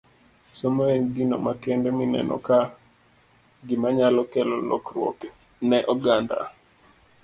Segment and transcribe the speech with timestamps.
[0.59, 2.59] Somo en gino makende mineno ka
[3.67, 5.19] gima nyalo kelo lokruok
[5.69, 6.37] ne oganda